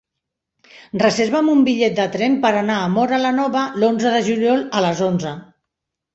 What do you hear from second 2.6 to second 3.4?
anar a Móra la